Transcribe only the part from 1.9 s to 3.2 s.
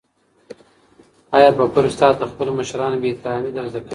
کې تاته د خپلو مشرانو بې